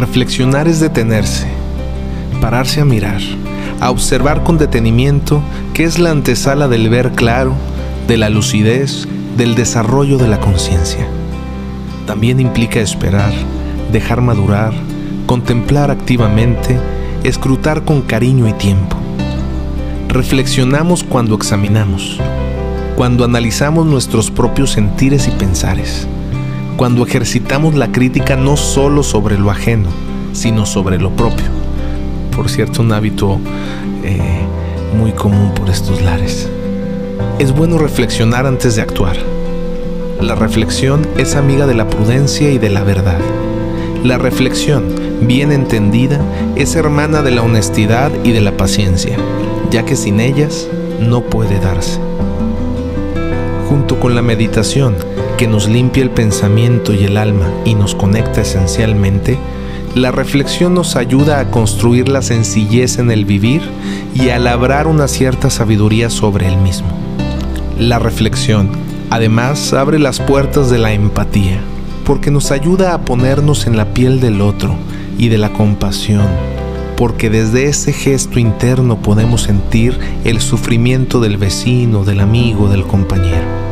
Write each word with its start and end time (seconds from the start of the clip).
Reflexionar 0.00 0.66
es 0.66 0.80
detenerse, 0.80 1.46
pararse 2.40 2.80
a 2.80 2.86
mirar, 2.86 3.20
a 3.80 3.90
observar 3.90 4.42
con 4.44 4.56
detenimiento 4.56 5.42
qué 5.74 5.84
es 5.84 5.98
la 5.98 6.10
antesala 6.10 6.68
del 6.68 6.88
ver 6.88 7.12
claro, 7.12 7.52
de 8.08 8.16
la 8.16 8.30
lucidez, 8.30 9.06
del 9.36 9.54
desarrollo 9.54 10.16
de 10.16 10.26
la 10.26 10.40
conciencia. 10.40 11.06
También 12.06 12.40
implica 12.40 12.80
esperar, 12.80 13.30
dejar 13.92 14.22
madurar, 14.22 14.72
contemplar 15.26 15.90
activamente, 15.90 16.80
escrutar 17.22 17.84
con 17.84 18.00
cariño 18.00 18.48
y 18.48 18.54
tiempo. 18.54 18.96
Reflexionamos 20.08 21.04
cuando 21.04 21.34
examinamos, 21.34 22.18
cuando 22.96 23.22
analizamos 23.22 23.84
nuestros 23.84 24.30
propios 24.30 24.70
sentires 24.70 25.28
y 25.28 25.32
pensares, 25.32 26.08
cuando 26.76 27.06
ejercitamos 27.06 27.74
la 27.74 27.92
crítica 27.92 28.36
no 28.36 28.56
solo 28.56 29.02
sobre 29.02 29.38
lo 29.38 29.50
ajeno, 29.50 29.88
sino 30.32 30.66
sobre 30.66 30.98
lo 30.98 31.10
propio. 31.10 31.46
Por 32.34 32.48
cierto, 32.48 32.82
un 32.82 32.92
hábito 32.92 33.38
eh, 34.04 34.40
muy 34.96 35.12
común 35.12 35.52
por 35.54 35.68
estos 35.68 36.02
lares. 36.02 36.48
Es 37.38 37.52
bueno 37.52 37.78
reflexionar 37.78 38.46
antes 38.46 38.76
de 38.76 38.82
actuar. 38.82 39.16
La 40.20 40.34
reflexión 40.34 41.06
es 41.16 41.34
amiga 41.34 41.66
de 41.66 41.74
la 41.74 41.88
prudencia 41.88 42.50
y 42.50 42.58
de 42.58 42.70
la 42.70 42.82
verdad. 42.82 43.18
La 44.04 44.18
reflexión, 44.18 44.84
bien 45.22 45.52
entendida, 45.52 46.20
es 46.56 46.74
hermana 46.74 47.22
de 47.22 47.30
la 47.30 47.42
honestidad 47.42 48.10
y 48.24 48.32
de 48.32 48.40
la 48.40 48.56
paciencia, 48.56 49.16
ya 49.70 49.84
que 49.84 49.96
sin 49.96 50.20
ellas 50.20 50.68
no 51.00 51.22
puede 51.22 51.58
darse. 51.60 51.98
Junto 53.68 54.00
con 54.00 54.14
la 54.14 54.22
meditación, 54.22 54.96
que 55.40 55.48
nos 55.48 55.70
limpia 55.70 56.02
el 56.02 56.10
pensamiento 56.10 56.92
y 56.92 57.04
el 57.04 57.16
alma 57.16 57.50
y 57.64 57.74
nos 57.74 57.94
conecta 57.94 58.42
esencialmente, 58.42 59.38
la 59.94 60.12
reflexión 60.12 60.74
nos 60.74 60.96
ayuda 60.96 61.40
a 61.40 61.50
construir 61.50 62.10
la 62.10 62.20
sencillez 62.20 62.98
en 62.98 63.10
el 63.10 63.24
vivir 63.24 63.62
y 64.14 64.28
a 64.28 64.38
labrar 64.38 64.86
una 64.86 65.08
cierta 65.08 65.48
sabiduría 65.48 66.10
sobre 66.10 66.46
el 66.46 66.58
mismo. 66.58 66.88
La 67.78 67.98
reflexión, 67.98 68.68
además, 69.08 69.72
abre 69.72 69.98
las 69.98 70.20
puertas 70.20 70.68
de 70.68 70.76
la 70.76 70.92
empatía, 70.92 71.58
porque 72.04 72.30
nos 72.30 72.50
ayuda 72.50 72.92
a 72.92 73.06
ponernos 73.06 73.66
en 73.66 73.78
la 73.78 73.94
piel 73.94 74.20
del 74.20 74.42
otro 74.42 74.74
y 75.16 75.28
de 75.28 75.38
la 75.38 75.54
compasión, 75.54 76.28
porque 76.98 77.30
desde 77.30 77.64
ese 77.64 77.94
gesto 77.94 78.38
interno 78.38 78.98
podemos 78.98 79.44
sentir 79.44 79.98
el 80.24 80.42
sufrimiento 80.42 81.18
del 81.18 81.38
vecino, 81.38 82.04
del 82.04 82.20
amigo, 82.20 82.68
del 82.68 82.82
compañero. 82.82 83.69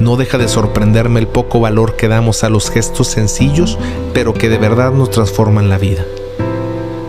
No 0.00 0.16
deja 0.16 0.38
de 0.38 0.48
sorprenderme 0.48 1.20
el 1.20 1.28
poco 1.28 1.60
valor 1.60 1.94
que 1.94 2.08
damos 2.08 2.42
a 2.42 2.48
los 2.48 2.70
gestos 2.70 3.08
sencillos, 3.08 3.78
pero 4.14 4.32
que 4.32 4.48
de 4.48 4.56
verdad 4.56 4.92
nos 4.92 5.10
transforman 5.10 5.68
la 5.68 5.76
vida. 5.76 6.06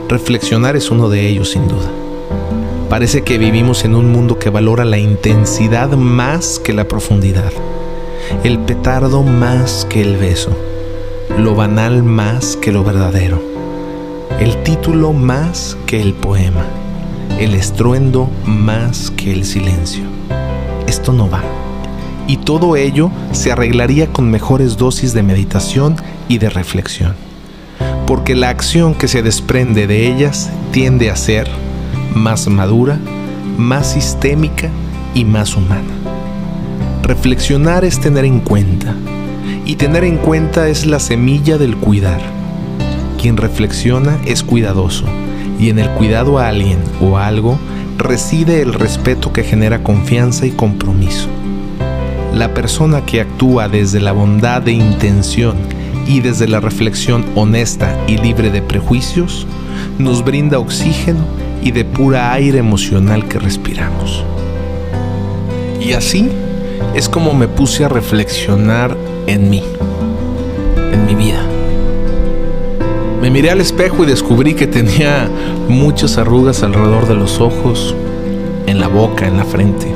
Reflexionar 0.09 0.75
es 0.75 0.91
uno 0.91 1.07
de 1.07 1.25
ellos, 1.25 1.51
sin 1.51 1.69
duda. 1.69 1.89
Parece 2.89 3.21
que 3.21 3.37
vivimos 3.37 3.85
en 3.85 3.95
un 3.95 4.11
mundo 4.11 4.37
que 4.39 4.49
valora 4.49 4.83
la 4.83 4.97
intensidad 4.97 5.87
más 5.91 6.59
que 6.59 6.73
la 6.73 6.83
profundidad, 6.83 7.53
el 8.43 8.59
petardo 8.59 9.23
más 9.23 9.87
que 9.89 10.01
el 10.01 10.17
beso, 10.17 10.51
lo 11.37 11.55
banal 11.55 12.03
más 12.03 12.57
que 12.57 12.73
lo 12.73 12.83
verdadero, 12.83 13.41
el 14.41 14.61
título 14.63 15.13
más 15.13 15.77
que 15.85 16.01
el 16.01 16.13
poema, 16.13 16.65
el 17.39 17.55
estruendo 17.55 18.29
más 18.45 19.11
que 19.11 19.31
el 19.31 19.45
silencio. 19.45 20.03
Esto 20.87 21.13
no 21.13 21.29
va. 21.29 21.60
Y 22.27 22.37
todo 22.37 22.75
ello 22.75 23.11
se 23.31 23.51
arreglaría 23.51 24.07
con 24.07 24.29
mejores 24.29 24.77
dosis 24.77 25.13
de 25.13 25.23
meditación 25.23 25.95
y 26.27 26.37
de 26.37 26.49
reflexión, 26.49 27.15
porque 28.07 28.35
la 28.35 28.49
acción 28.49 28.93
que 28.93 29.07
se 29.07 29.21
desprende 29.21 29.87
de 29.87 30.07
ellas 30.07 30.49
tiende 30.71 31.09
a 31.09 31.15
ser, 31.15 31.49
más 32.15 32.47
madura, 32.47 32.99
más 33.57 33.93
sistémica 33.93 34.69
y 35.13 35.25
más 35.25 35.55
humana. 35.55 35.93
Reflexionar 37.03 37.83
es 37.83 37.99
tener 37.99 38.25
en 38.25 38.39
cuenta, 38.39 38.95
y 39.65 39.75
tener 39.75 40.03
en 40.03 40.17
cuenta 40.17 40.69
es 40.69 40.85
la 40.85 40.99
semilla 40.99 41.57
del 41.57 41.75
cuidar. 41.75 42.21
Quien 43.21 43.37
reflexiona 43.37 44.17
es 44.25 44.43
cuidadoso, 44.43 45.05
y 45.59 45.69
en 45.69 45.79
el 45.79 45.89
cuidado 45.91 46.39
a 46.39 46.47
alguien 46.47 46.79
o 47.01 47.17
a 47.17 47.27
algo 47.27 47.59
reside 47.97 48.61
el 48.61 48.73
respeto 48.73 49.31
que 49.31 49.43
genera 49.43 49.83
confianza 49.83 50.45
y 50.45 50.51
compromiso. 50.51 51.27
La 52.33 52.53
persona 52.53 53.05
que 53.05 53.21
actúa 53.21 53.67
desde 53.67 53.99
la 53.99 54.13
bondad 54.13 54.61
de 54.61 54.71
intención 54.71 55.57
y 56.07 56.21
desde 56.21 56.47
la 56.47 56.59
reflexión 56.59 57.25
honesta 57.35 57.97
y 58.07 58.17
libre 58.17 58.49
de 58.49 58.61
prejuicios, 58.61 59.45
nos 59.97 60.23
brinda 60.23 60.59
oxígeno 60.59 61.25
y 61.61 61.71
de 61.71 61.85
pura 61.85 62.33
aire 62.33 62.59
emocional 62.59 63.27
que 63.27 63.39
respiramos. 63.39 64.23
Y 65.79 65.93
así 65.93 66.29
es 66.95 67.07
como 67.07 67.33
me 67.33 67.47
puse 67.47 67.85
a 67.85 67.89
reflexionar 67.89 68.95
en 69.27 69.49
mí, 69.49 69.63
en 70.91 71.05
mi 71.05 71.15
vida. 71.15 71.43
Me 73.21 73.29
miré 73.29 73.51
al 73.51 73.61
espejo 73.61 74.03
y 74.03 74.07
descubrí 74.07 74.55
que 74.55 74.67
tenía 74.67 75.29
muchas 75.67 76.17
arrugas 76.17 76.63
alrededor 76.63 77.07
de 77.07 77.15
los 77.15 77.39
ojos, 77.39 77.95
en 78.65 78.79
la 78.79 78.87
boca, 78.87 79.27
en 79.27 79.37
la 79.37 79.43
frente. 79.43 79.93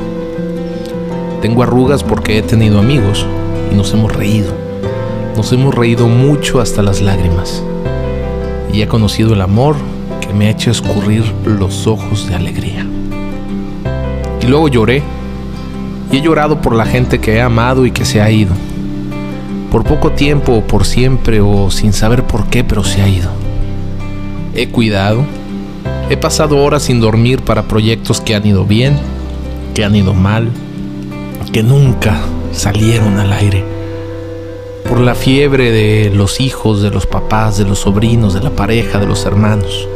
Tengo 1.42 1.62
arrugas 1.62 2.02
porque 2.02 2.38
he 2.38 2.42
tenido 2.42 2.78
amigos 2.78 3.26
y 3.70 3.74
nos 3.74 3.92
hemos 3.92 4.12
reído. 4.14 4.52
Nos 5.36 5.52
hemos 5.52 5.74
reído 5.74 6.08
mucho 6.08 6.60
hasta 6.60 6.82
las 6.82 7.02
lágrimas. 7.02 7.62
Y 8.72 8.80
he 8.80 8.88
conocido 8.88 9.34
el 9.34 9.42
amor 9.42 9.76
que 10.20 10.32
me 10.32 10.46
ha 10.46 10.50
hecho 10.50 10.70
escurrir 10.70 11.24
los 11.44 11.86
ojos 11.86 12.26
de 12.26 12.34
alegría. 12.34 12.86
Y 14.42 14.46
luego 14.46 14.68
lloré. 14.68 15.02
Y 16.10 16.18
he 16.18 16.20
llorado 16.22 16.62
por 16.62 16.74
la 16.74 16.86
gente 16.86 17.18
que 17.18 17.34
he 17.34 17.40
amado 17.42 17.84
y 17.84 17.90
que 17.90 18.06
se 18.06 18.22
ha 18.22 18.30
ido. 18.30 18.54
Por 19.70 19.84
poco 19.84 20.12
tiempo 20.12 20.52
o 20.52 20.62
por 20.62 20.86
siempre 20.86 21.42
o 21.42 21.70
sin 21.70 21.92
saber 21.92 22.24
por 22.24 22.46
qué, 22.46 22.64
pero 22.64 22.82
se 22.82 23.02
ha 23.02 23.08
ido. 23.08 23.30
He 24.54 24.68
cuidado. 24.68 25.24
He 26.08 26.16
pasado 26.16 26.58
horas 26.58 26.84
sin 26.84 27.00
dormir 27.00 27.42
para 27.42 27.64
proyectos 27.64 28.20
que 28.22 28.34
han 28.34 28.46
ido 28.46 28.64
bien, 28.64 28.96
que 29.74 29.84
han 29.84 29.94
ido 29.94 30.14
mal, 30.14 30.50
que 31.56 31.62
nunca 31.62 32.20
salieron 32.52 33.18
al 33.18 33.32
aire. 33.32 33.64
Por 34.86 35.00
la 35.00 35.14
fiebre 35.14 35.72
de 35.72 36.10
los 36.14 36.38
hijos, 36.38 36.82
de 36.82 36.90
los 36.90 37.06
papás, 37.06 37.56
de 37.56 37.64
los 37.64 37.78
sobrinos, 37.78 38.34
de 38.34 38.42
la 38.42 38.50
pareja, 38.50 38.98
de 38.98 39.06
los 39.06 39.24
hermanos 39.24 39.88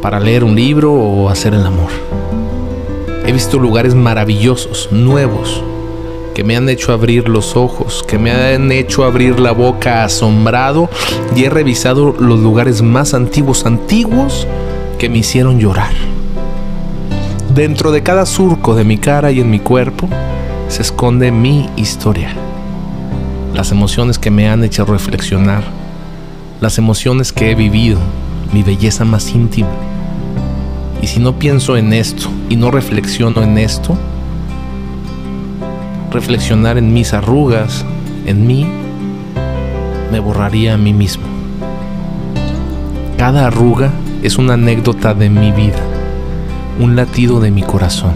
para 0.00 0.20
leer 0.20 0.44
un 0.44 0.54
libro 0.54 0.92
o 0.92 1.28
hacer 1.28 1.52
el 1.54 1.66
amor. 1.66 1.90
He 3.26 3.32
visto 3.32 3.58
lugares 3.58 3.96
maravillosos, 3.96 4.92
nuevos, 4.92 5.64
que 6.32 6.44
me 6.44 6.54
han 6.54 6.68
hecho 6.68 6.92
abrir 6.92 7.28
los 7.28 7.56
ojos, 7.56 8.04
que 8.06 8.18
me 8.18 8.30
han 8.30 8.70
hecho 8.70 9.02
abrir 9.02 9.40
la 9.40 9.50
boca 9.50 10.04
asombrado 10.04 10.90
y 11.34 11.42
he 11.42 11.50
revisado 11.50 12.14
los 12.20 12.38
lugares 12.38 12.82
más 12.82 13.14
antiguos, 13.14 13.66
antiguos, 13.66 14.46
que 15.00 15.08
me 15.08 15.18
hicieron 15.18 15.58
llorar. 15.58 16.21
Dentro 17.54 17.92
de 17.92 18.02
cada 18.02 18.24
surco 18.24 18.74
de 18.74 18.82
mi 18.82 18.96
cara 18.96 19.30
y 19.30 19.38
en 19.38 19.50
mi 19.50 19.60
cuerpo 19.60 20.08
se 20.68 20.80
esconde 20.80 21.30
mi 21.30 21.68
historia, 21.76 22.30
las 23.52 23.72
emociones 23.72 24.18
que 24.18 24.30
me 24.30 24.48
han 24.48 24.64
hecho 24.64 24.86
reflexionar, 24.86 25.62
las 26.62 26.78
emociones 26.78 27.30
que 27.30 27.50
he 27.50 27.54
vivido, 27.54 27.98
mi 28.54 28.62
belleza 28.62 29.04
más 29.04 29.34
íntima. 29.34 29.68
Y 31.02 31.08
si 31.08 31.20
no 31.20 31.38
pienso 31.38 31.76
en 31.76 31.92
esto 31.92 32.30
y 32.48 32.56
no 32.56 32.70
reflexiono 32.70 33.42
en 33.42 33.58
esto, 33.58 33.98
reflexionar 36.10 36.78
en 36.78 36.94
mis 36.94 37.12
arrugas, 37.12 37.84
en 38.24 38.46
mí, 38.46 38.66
me 40.10 40.20
borraría 40.20 40.72
a 40.72 40.78
mí 40.78 40.94
mismo. 40.94 41.24
Cada 43.18 43.48
arruga 43.48 43.90
es 44.22 44.38
una 44.38 44.54
anécdota 44.54 45.12
de 45.12 45.28
mi 45.28 45.52
vida, 45.52 45.91
un 46.78 46.96
latido 46.96 47.40
de 47.40 47.50
mi 47.50 47.62
corazón. 47.62 48.12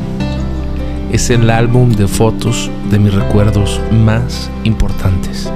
Es 1.12 1.30
el 1.30 1.50
álbum 1.50 1.92
de 1.92 2.08
fotos 2.08 2.70
de 2.90 2.98
mis 2.98 3.14
recuerdos 3.14 3.80
más 3.92 4.50
importantes. 4.64 5.50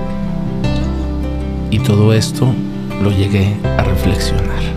Y 1.70 1.78
todo 1.80 2.12
esto 2.12 2.52
lo 3.02 3.10
llegué 3.10 3.56
a 3.78 3.82
reflexionar. 3.82 4.69